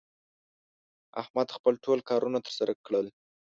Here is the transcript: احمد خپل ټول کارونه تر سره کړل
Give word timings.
احمد 1.21 1.47
خپل 1.55 1.73
ټول 1.85 1.99
کارونه 2.09 2.37
تر 2.45 2.53
سره 2.59 2.71
کړل 2.85 3.07